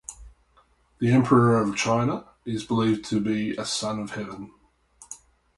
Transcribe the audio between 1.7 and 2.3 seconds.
China